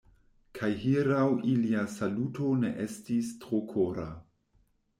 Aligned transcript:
Kaj 0.59 0.69
hieraŭ 0.83 1.25
ilia 1.51 1.83
saluto 1.97 2.49
ne 2.63 2.73
estis 2.89 3.31
tro 3.45 3.63
kora. 3.75 4.11